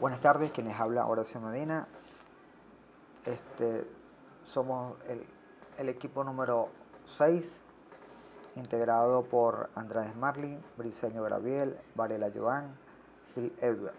Buenas 0.00 0.20
tardes, 0.20 0.52
quienes 0.52 0.78
habla 0.78 1.08
Horacio 1.08 1.40
Medina. 1.40 1.88
Este, 3.24 3.84
somos 4.44 4.94
el, 5.76 5.88
equipo 5.88 6.22
número 6.22 6.68
6, 7.16 7.44
integrado 8.54 9.24
por 9.24 9.70
Andrés 9.74 10.14
Marlin, 10.14 10.62
Briseño 10.76 11.24
Gabriel, 11.24 11.76
Varela 11.96 12.30
Joan, 12.32 12.76
Gil 13.34 13.52
Edward, 13.60 13.96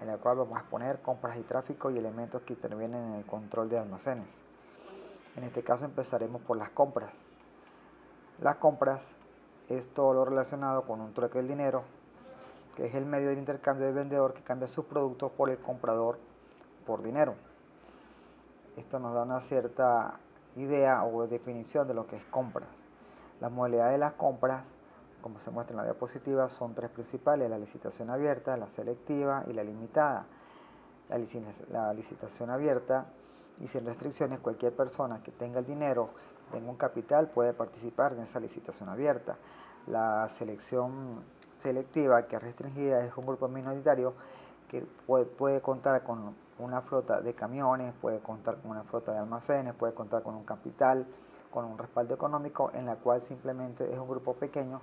en 0.00 0.08
el 0.08 0.18
cual 0.20 0.38
vamos 0.38 0.56
a 0.56 0.60
exponer 0.60 1.02
compras 1.02 1.36
y 1.36 1.42
tráfico 1.42 1.90
y 1.90 1.98
elementos 1.98 2.40
que 2.40 2.54
intervienen 2.54 3.04
en 3.04 3.14
el 3.16 3.26
control 3.26 3.68
de 3.68 3.78
almacenes. 3.78 4.28
En 5.36 5.44
este 5.44 5.62
caso 5.62 5.84
empezaremos 5.84 6.40
por 6.40 6.56
las 6.56 6.70
compras. 6.70 7.12
Las 8.40 8.56
compras 8.56 9.02
es 9.68 9.86
todo 9.92 10.14
lo 10.14 10.24
relacionado 10.24 10.86
con 10.86 11.02
un 11.02 11.12
trueque 11.12 11.36
del 11.36 11.48
dinero, 11.48 11.84
que 12.76 12.86
es 12.86 12.94
el 12.94 13.06
medio 13.06 13.30
de 13.30 13.34
intercambio 13.34 13.86
del 13.86 13.94
vendedor 13.94 14.34
que 14.34 14.42
cambia 14.42 14.68
sus 14.68 14.84
productos 14.84 15.32
por 15.32 15.50
el 15.50 15.58
comprador 15.58 16.18
por 16.86 17.02
dinero. 17.02 17.34
Esto 18.76 18.98
nos 18.98 19.14
da 19.14 19.22
una 19.22 19.40
cierta 19.40 20.20
idea 20.56 21.04
o 21.04 21.26
definición 21.26 21.88
de 21.88 21.94
lo 21.94 22.06
que 22.06 22.16
es 22.16 22.24
compras. 22.26 22.68
Las 23.40 23.50
modalidades 23.50 23.92
de 23.92 23.98
las 23.98 24.12
compras, 24.14 24.64
como 25.22 25.40
se 25.40 25.50
muestra 25.50 25.72
en 25.72 25.78
la 25.78 25.84
diapositiva, 25.84 26.48
son 26.50 26.74
tres 26.74 26.90
principales, 26.90 27.50
la 27.50 27.58
licitación 27.58 28.10
abierta, 28.10 28.56
la 28.56 28.68
selectiva 28.68 29.44
y 29.46 29.54
la 29.54 29.64
limitada. 29.64 30.26
La, 31.08 31.92
licitación 31.92 32.50
abierta 32.50 33.06
y 33.60 33.68
sin 33.68 33.86
restricciones, 33.86 34.40
cualquier 34.40 34.74
persona 34.74 35.22
que 35.22 35.30
tenga 35.30 35.60
el 35.60 35.66
dinero, 35.66 36.10
tenga 36.50 36.68
un 36.68 36.76
capital, 36.76 37.28
puede 37.28 37.52
participar 37.52 38.12
en 38.14 38.24
esa 38.24 38.40
licitación 38.40 38.88
abierta. 38.88 39.36
La 39.86 40.28
selección 40.38 41.22
selectiva, 41.66 42.28
que 42.28 42.36
es 42.36 42.42
restringida, 42.42 43.04
es 43.04 43.16
un 43.16 43.26
grupo 43.26 43.48
minoritario 43.48 44.14
que 44.68 44.86
puede, 45.06 45.60
contar 45.60 46.04
con 46.04 46.36
una 46.60 46.80
flota 46.82 47.20
de 47.20 47.34
camiones, 47.34 47.92
puede 48.00 48.20
contar 48.20 48.56
con 48.62 48.70
una 48.70 48.84
flota 48.84 49.12
de 49.12 49.18
almacenes, 49.18 49.74
puede 49.74 49.92
contar 49.92 50.22
con 50.22 50.36
un 50.36 50.44
capital, 50.44 51.04
con 51.50 51.64
un 51.64 51.76
respaldo 51.76 52.14
económico, 52.14 52.70
en 52.72 52.86
la 52.86 52.94
cual 52.94 53.20
simplemente 53.22 53.92
es 53.92 53.98
un 53.98 54.08
grupo 54.08 54.34
pequeño 54.34 54.80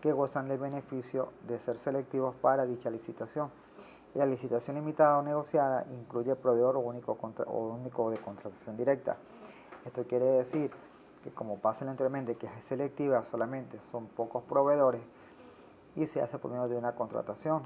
que 0.00 0.12
gozan 0.12 0.46
del 0.48 0.58
beneficio 0.58 1.32
de 1.48 1.58
ser 1.58 1.76
selectivos 1.78 2.36
para 2.36 2.64
dicha 2.64 2.90
licitación. 2.90 3.50
La 4.14 4.24
licitación 4.24 4.76
limitada 4.76 5.18
o 5.18 5.22
negociada 5.22 5.84
incluye 5.90 6.36
proveedor 6.36 6.76
único, 6.76 7.18
o 7.46 7.58
único 7.74 8.10
de 8.10 8.18
contratación 8.18 8.76
directa. 8.76 9.16
Esto 9.84 10.04
quiere 10.04 10.26
decir 10.26 10.70
que 11.24 11.30
como 11.30 11.58
pasa 11.58 11.84
anteriormente, 11.84 12.36
que 12.36 12.46
es 12.46 12.64
selectiva, 12.64 13.24
solamente 13.30 13.80
son 13.90 14.06
pocos 14.06 14.44
proveedores, 14.44 15.02
y 15.96 16.06
se 16.06 16.20
hace 16.20 16.38
por 16.38 16.50
medio 16.50 16.68
de 16.68 16.76
una 16.76 16.94
contratación. 16.94 17.62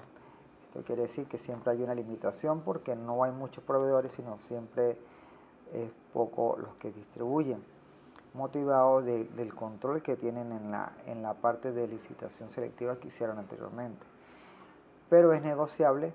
Esto 0.68 0.82
quiere 0.82 1.02
decir 1.02 1.26
que 1.26 1.38
siempre 1.38 1.72
hay 1.72 1.82
una 1.82 1.94
limitación 1.94 2.62
porque 2.62 2.96
no 2.96 3.22
hay 3.22 3.32
muchos 3.32 3.62
proveedores, 3.64 4.12
sino 4.12 4.38
siempre 4.48 4.98
es 5.72 5.90
poco 6.12 6.56
los 6.58 6.74
que 6.76 6.90
distribuyen, 6.92 7.62
motivado 8.32 9.02
del 9.02 9.54
control 9.54 10.02
que 10.02 10.16
tienen 10.16 10.52
en 10.52 10.70
la, 10.70 10.92
en 11.06 11.22
la 11.22 11.34
parte 11.34 11.72
de 11.72 11.86
licitación 11.86 12.50
selectiva 12.50 12.96
que 12.96 13.08
hicieron 13.08 13.38
anteriormente. 13.38 14.04
Pero 15.08 15.32
es 15.32 15.42
negociable 15.42 16.12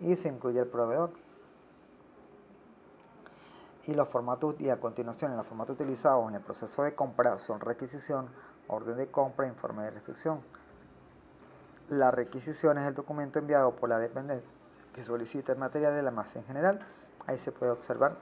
y 0.00 0.16
se 0.16 0.28
incluye 0.28 0.60
el 0.60 0.68
proveedor. 0.68 1.10
Y 3.86 3.94
los 3.94 4.08
formatos, 4.08 4.60
y 4.60 4.70
a 4.70 4.78
continuación, 4.78 5.36
los 5.36 5.46
formatos 5.46 5.74
utilizados 5.74 6.28
en 6.28 6.36
el 6.36 6.40
proceso 6.40 6.82
de 6.84 6.94
compra 6.94 7.38
son 7.38 7.60
requisición, 7.60 8.28
orden 8.68 8.96
de 8.96 9.08
compra, 9.08 9.46
informe 9.48 9.82
de 9.82 9.90
restricción. 9.90 10.40
La 11.92 12.10
requisición 12.10 12.78
es 12.78 12.88
el 12.88 12.94
documento 12.94 13.38
enviado 13.38 13.76
por 13.76 13.86
la 13.86 13.98
dependencia 13.98 14.50
que 14.94 15.04
solicita 15.04 15.52
el 15.52 15.58
material 15.58 15.94
del 15.94 16.08
almacén 16.08 16.42
general. 16.44 16.80
Ahí 17.26 17.36
se 17.36 17.52
puede 17.52 17.70
observar 17.70 18.16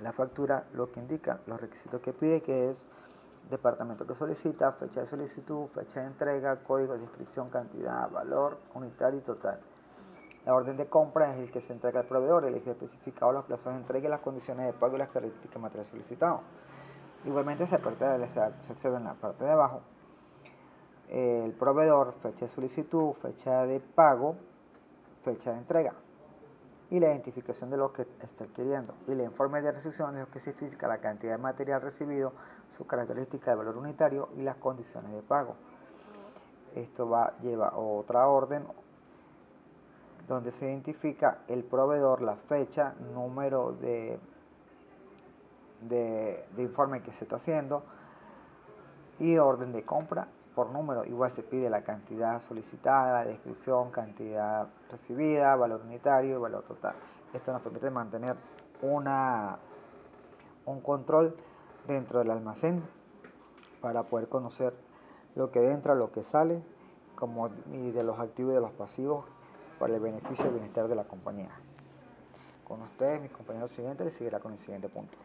la 0.00 0.10
factura, 0.10 0.64
lo 0.74 0.90
que 0.90 0.98
indica 0.98 1.38
los 1.46 1.60
requisitos 1.60 2.00
que 2.00 2.12
pide, 2.12 2.42
que 2.42 2.70
es 2.70 2.84
departamento 3.50 4.04
que 4.04 4.16
solicita, 4.16 4.72
fecha 4.72 5.02
de 5.02 5.06
solicitud, 5.06 5.68
fecha 5.68 6.00
de 6.00 6.08
entrega, 6.08 6.56
código 6.64 6.94
de 6.94 7.04
inscripción, 7.04 7.50
cantidad, 7.50 8.10
valor 8.10 8.58
unitario 8.74 9.20
y 9.20 9.22
total. 9.22 9.60
La 10.44 10.52
orden 10.52 10.76
de 10.76 10.86
compra 10.86 11.36
es 11.36 11.38
el 11.38 11.52
que 11.52 11.60
se 11.60 11.72
entrega 11.72 12.00
al 12.00 12.06
proveedor, 12.06 12.46
el 12.46 12.56
eje 12.56 12.72
especificado 12.72 13.30
los 13.30 13.44
plazos 13.44 13.72
de 13.72 13.78
entrega 13.78 14.08
y 14.08 14.10
las 14.10 14.22
condiciones 14.22 14.66
de 14.66 14.72
pago 14.72 14.96
y 14.96 14.98
las 14.98 15.10
características 15.10 15.62
material 15.62 15.86
solicitado. 15.86 16.40
Igualmente 17.26 17.64
se, 17.68 17.78
se 17.78 18.72
observa 18.72 18.98
en 18.98 19.04
la 19.04 19.14
parte 19.14 19.44
de 19.44 19.52
abajo 19.52 19.82
el 21.12 21.52
proveedor, 21.52 22.14
fecha 22.22 22.46
de 22.46 22.48
solicitud, 22.48 23.12
fecha 23.20 23.66
de 23.66 23.80
pago, 23.80 24.34
fecha 25.22 25.52
de 25.52 25.58
entrega 25.58 25.92
y 26.88 26.98
la 27.00 27.08
identificación 27.08 27.68
de 27.68 27.76
lo 27.76 27.92
que 27.92 28.06
está 28.22 28.44
adquiriendo. 28.44 28.94
Y 29.06 29.12
el 29.12 29.20
informe 29.20 29.60
de 29.60 29.72
recepción 29.72 30.16
es 30.16 30.26
lo 30.26 30.30
que 30.30 30.38
especifica 30.38 30.88
la 30.88 30.98
cantidad 30.98 31.32
de 31.32 31.42
material 31.42 31.82
recibido, 31.82 32.32
su 32.78 32.86
característica 32.86 33.50
de 33.50 33.58
valor 33.58 33.76
unitario 33.76 34.30
y 34.38 34.42
las 34.42 34.56
condiciones 34.56 35.12
de 35.12 35.20
pago. 35.20 35.54
Esto 36.74 37.06
va, 37.06 37.34
lleva 37.42 37.76
otra 37.76 38.26
orden 38.28 38.64
donde 40.26 40.50
se 40.52 40.64
identifica 40.64 41.40
el 41.46 41.62
proveedor, 41.62 42.22
la 42.22 42.36
fecha, 42.36 42.94
número 43.12 43.72
de, 43.72 44.18
de 45.82 46.62
informe 46.62 47.02
que 47.02 47.12
se 47.12 47.24
está 47.24 47.36
haciendo 47.36 47.82
y 49.18 49.36
orden 49.36 49.72
de 49.72 49.82
compra 49.82 50.28
por 50.54 50.70
número, 50.70 51.04
igual 51.04 51.32
se 51.32 51.42
pide 51.42 51.70
la 51.70 51.82
cantidad 51.82 52.40
solicitada, 52.42 53.24
descripción, 53.24 53.90
cantidad 53.90 54.68
recibida, 54.90 55.56
valor 55.56 55.80
unitario 55.84 56.36
y 56.36 56.40
valor 56.40 56.64
total. 56.64 56.94
Esto 57.32 57.52
nos 57.52 57.62
permite 57.62 57.90
mantener 57.90 58.36
una, 58.82 59.58
un 60.66 60.80
control 60.80 61.34
dentro 61.86 62.18
del 62.18 62.30
almacén 62.30 62.82
para 63.80 64.02
poder 64.04 64.28
conocer 64.28 64.74
lo 65.34 65.50
que 65.50 65.70
entra, 65.72 65.94
lo 65.94 66.12
que 66.12 66.22
sale, 66.22 66.62
como 67.16 67.48
y 67.72 67.90
de 67.90 68.02
los 68.02 68.18
activos 68.18 68.52
y 68.52 68.54
de 68.56 68.60
los 68.60 68.72
pasivos 68.72 69.24
para 69.78 69.94
el 69.94 70.00
beneficio 70.00 70.46
y 70.46 70.50
bienestar 70.50 70.88
de 70.88 70.94
la 70.94 71.04
compañía. 71.04 71.50
Con 72.64 72.82
ustedes, 72.82 73.20
mis 73.20 73.32
compañeros 73.32 73.70
siguientes, 73.70 74.04
les 74.04 74.14
seguirá 74.14 74.40
con 74.40 74.52
el 74.52 74.58
siguiente 74.58 74.88
punto. 74.88 75.16